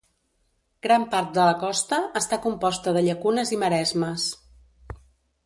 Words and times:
Gran 0.85 1.03
part 1.11 1.29
de 1.35 1.43
la 1.49 1.53
costa 1.63 1.99
està 2.21 2.41
composta 2.47 2.95
de 2.97 3.05
llacunes 3.09 3.53
i 3.59 3.61
maresmes. 3.67 4.27